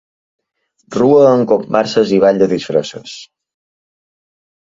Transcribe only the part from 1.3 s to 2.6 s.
amb comparses i ball de